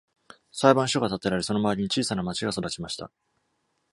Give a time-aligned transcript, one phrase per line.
[0.51, 3.11] 裁判所が建てられ、その周りに小さな町が育ちました。